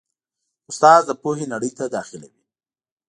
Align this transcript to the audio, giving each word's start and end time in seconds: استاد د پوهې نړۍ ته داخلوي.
استاد 0.69 1.01
د 1.07 1.11
پوهې 1.21 1.45
نړۍ 1.53 1.71
ته 1.77 1.85
داخلوي. 1.95 2.41